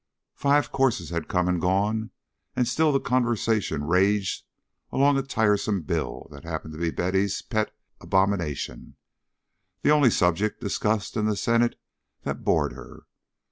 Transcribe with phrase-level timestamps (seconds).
[0.33, 2.09] Five courses had come and gone,
[2.55, 4.43] and still the conversation raged
[4.91, 8.95] along a tiresome bill that happened to be Betty's pet abomination,
[9.83, 11.79] the only subject discussed in the Senate
[12.23, 13.03] that bored her.